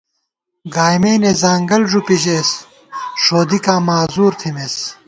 گائیمېنےځانگل 0.75 1.81
ݫُپی 1.91 2.17
ژېس، 2.23 2.49
ݭودِکاں 3.23 3.79
معذور 3.87 4.31
تھِمېس 4.39 4.75